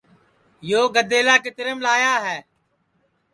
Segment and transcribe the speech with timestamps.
[0.69, 2.37] یو گَِدیلا کِتریم لایا ہے